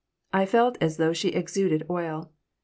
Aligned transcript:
I 0.33 0.47
felt 0.47 0.79
as 0.81 0.97
though 0.97 1.13
she 1.13 1.27
exuded 1.29 1.83
oil. 1.87 2.31